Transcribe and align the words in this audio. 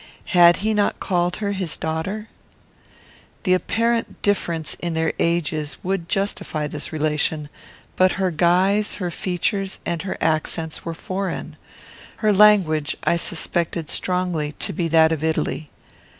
Had 0.33 0.57
he 0.65 0.73
not 0.73 0.99
called 0.99 1.35
her 1.35 1.51
his 1.51 1.77
daughter? 1.77 2.25
The 3.43 3.53
apparent 3.53 4.23
difference 4.23 4.73
in 4.79 4.95
their 4.95 5.13
ages 5.19 5.77
would 5.83 6.09
justify 6.09 6.65
this 6.65 6.91
relation; 6.91 7.49
but 7.95 8.13
her 8.13 8.31
guise, 8.31 8.95
her 8.95 9.11
features, 9.11 9.79
and 9.85 10.01
her 10.01 10.17
accents, 10.19 10.83
were 10.83 10.95
foreign. 10.95 11.55
Her 12.15 12.33
language 12.33 12.97
I 13.03 13.15
suspected 13.15 13.89
strongly 13.89 14.53
to 14.53 14.73
be 14.73 14.87
that 14.87 15.11
of 15.11 15.23
Italy. 15.23 15.69